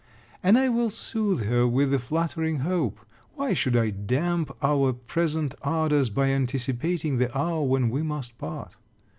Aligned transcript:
And 0.41 0.57
I 0.57 0.67
will 0.67 0.89
soothe 0.89 1.45
her 1.45 1.67
with 1.67 1.91
the 1.91 1.99
flattering 1.99 2.61
hope. 2.61 3.01
Why 3.35 3.53
should 3.53 3.77
I 3.77 3.91
damp 3.91 4.49
our 4.63 4.93
present 4.93 5.53
ardors, 5.61 6.09
by 6.09 6.29
anticipating 6.29 7.17
the 7.17 7.29
hour 7.37 7.61
when 7.61 7.91
we 7.91 8.01
must 8.01 8.35
part? 8.39 8.71